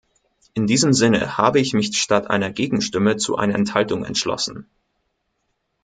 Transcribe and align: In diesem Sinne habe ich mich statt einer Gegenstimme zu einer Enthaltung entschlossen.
In 0.55 0.65
diesem 0.65 0.93
Sinne 0.93 1.37
habe 1.37 1.59
ich 1.59 1.73
mich 1.75 1.95
statt 1.95 2.27
einer 2.27 2.49
Gegenstimme 2.49 3.17
zu 3.17 3.35
einer 3.35 3.53
Enthaltung 3.53 4.03
entschlossen. 4.03 4.67